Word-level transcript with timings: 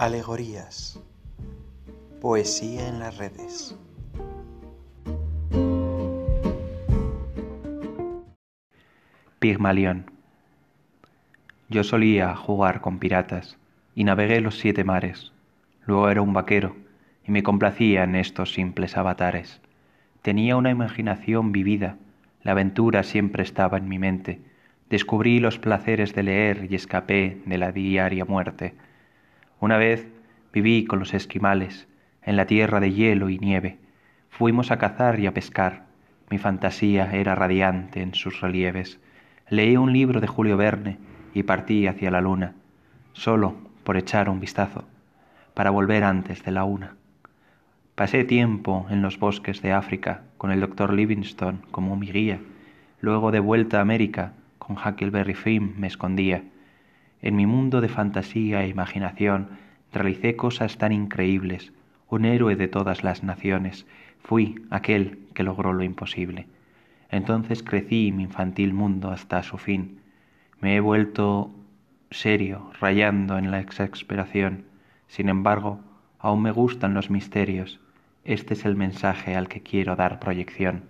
Alegorías. 0.00 0.98
Poesía 2.22 2.88
en 2.88 3.00
las 3.00 3.18
redes. 3.18 3.78
Pigmalión. 9.38 10.10
Yo 11.68 11.84
solía 11.84 12.34
jugar 12.34 12.80
con 12.80 12.98
piratas 12.98 13.58
y 13.94 14.04
navegué 14.04 14.40
los 14.40 14.58
siete 14.58 14.84
mares. 14.84 15.32
Luego 15.84 16.08
era 16.08 16.22
un 16.22 16.32
vaquero 16.32 16.76
y 17.28 17.32
me 17.32 17.42
complacía 17.42 18.04
en 18.04 18.14
estos 18.14 18.54
simples 18.54 18.96
avatares. 18.96 19.60
Tenía 20.22 20.56
una 20.56 20.70
imaginación 20.70 21.52
vivida, 21.52 21.98
la 22.42 22.52
aventura 22.52 23.02
siempre 23.02 23.42
estaba 23.42 23.76
en 23.76 23.86
mi 23.86 23.98
mente. 23.98 24.40
Descubrí 24.88 25.40
los 25.40 25.58
placeres 25.58 26.14
de 26.14 26.22
leer 26.22 26.68
y 26.70 26.74
escapé 26.74 27.42
de 27.44 27.58
la 27.58 27.70
diaria 27.70 28.24
muerte 28.24 28.72
una 29.60 29.76
vez 29.76 30.08
viví 30.52 30.84
con 30.84 30.98
los 30.98 31.14
esquimales 31.14 31.86
en 32.22 32.36
la 32.36 32.46
tierra 32.46 32.80
de 32.80 32.92
hielo 32.92 33.28
y 33.28 33.38
nieve. 33.38 33.78
Fuimos 34.30 34.70
a 34.70 34.78
cazar 34.78 35.20
y 35.20 35.26
a 35.26 35.34
pescar. 35.34 35.84
Mi 36.30 36.38
fantasía 36.38 37.10
era 37.12 37.34
radiante 37.34 38.02
en 38.02 38.14
sus 38.14 38.40
relieves. 38.40 38.98
Leí 39.48 39.76
un 39.76 39.92
libro 39.92 40.20
de 40.20 40.26
Julio 40.26 40.56
Verne 40.56 40.98
y 41.34 41.42
partí 41.42 41.86
hacia 41.86 42.10
la 42.10 42.20
luna, 42.20 42.54
solo 43.12 43.56
por 43.84 43.96
echar 43.96 44.28
un 44.28 44.40
vistazo, 44.40 44.84
para 45.54 45.70
volver 45.70 46.04
antes 46.04 46.42
de 46.44 46.52
la 46.52 46.64
una. 46.64 46.96
Pasé 47.94 48.24
tiempo 48.24 48.86
en 48.88 49.02
los 49.02 49.18
bosques 49.18 49.60
de 49.60 49.72
África 49.72 50.22
con 50.38 50.50
el 50.50 50.60
doctor 50.60 50.92
Livingstone 50.92 51.58
como 51.70 51.96
mi 51.96 52.10
guía. 52.10 52.40
Luego 53.00 53.30
de 53.30 53.40
vuelta 53.40 53.78
a 53.78 53.82
América, 53.82 54.32
con 54.58 54.76
Huckleberry 54.78 55.34
Finn 55.34 55.74
me 55.76 55.86
escondía. 55.86 56.44
En 57.22 57.36
mi 57.36 57.46
mundo 57.46 57.80
de 57.80 57.88
fantasía 57.88 58.64
e 58.64 58.68
imaginación 58.68 59.48
realicé 59.92 60.36
cosas 60.36 60.78
tan 60.78 60.92
increíbles, 60.92 61.72
un 62.08 62.24
héroe 62.24 62.56
de 62.56 62.68
todas 62.68 63.04
las 63.04 63.22
naciones, 63.22 63.86
fui 64.22 64.62
aquel 64.70 65.18
que 65.34 65.42
logró 65.42 65.72
lo 65.72 65.84
imposible. 65.84 66.46
Entonces 67.10 67.62
crecí 67.62 68.12
mi 68.12 68.24
infantil 68.24 68.72
mundo 68.72 69.10
hasta 69.10 69.42
su 69.42 69.58
fin. 69.58 70.00
Me 70.60 70.76
he 70.76 70.80
vuelto 70.80 71.50
serio, 72.10 72.70
rayando 72.80 73.38
en 73.38 73.50
la 73.50 73.60
exasperación. 73.60 74.64
Sin 75.06 75.28
embargo, 75.28 75.80
aún 76.18 76.42
me 76.42 76.52
gustan 76.52 76.94
los 76.94 77.10
misterios. 77.10 77.80
Este 78.24 78.54
es 78.54 78.64
el 78.64 78.76
mensaje 78.76 79.34
al 79.36 79.48
que 79.48 79.62
quiero 79.62 79.96
dar 79.96 80.20
proyección. 80.20 80.84